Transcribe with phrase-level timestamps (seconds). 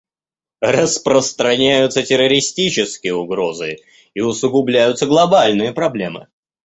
[0.63, 3.77] Распространяются террористические угрозы
[4.15, 6.25] и усугубляются глобальные проблемы.